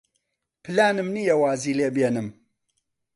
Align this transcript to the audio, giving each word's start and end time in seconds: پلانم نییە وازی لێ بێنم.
پلانم 0.63 1.07
نییە 1.15 1.35
وازی 1.41 1.77
لێ 1.79 1.89
بێنم. 1.95 2.27